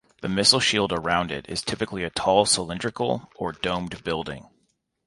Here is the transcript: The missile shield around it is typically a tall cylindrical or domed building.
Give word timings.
The 0.23 0.27
missile 0.29 0.59
shield 0.59 0.91
around 0.91 1.31
it 1.31 1.47
is 1.47 1.61
typically 1.61 2.03
a 2.03 2.09
tall 2.09 2.47
cylindrical 2.47 3.29
or 3.35 3.51
domed 3.51 4.03
building. 4.03 4.47